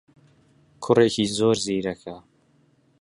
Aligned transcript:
کوڕێکی 0.83 1.25
زۆر 1.37 1.55
زیرەکە. 1.65 2.15